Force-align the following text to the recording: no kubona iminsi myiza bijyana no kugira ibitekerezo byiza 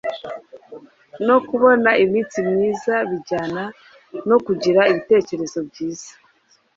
no 1.27 1.37
kubona 1.47 1.89
iminsi 2.03 2.37
myiza 2.49 2.93
bijyana 3.09 3.63
no 4.29 4.37
kugira 4.45 4.81
ibitekerezo 4.91 5.59
byiza 5.69 6.11